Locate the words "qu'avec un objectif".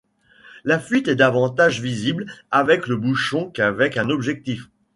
3.51-4.67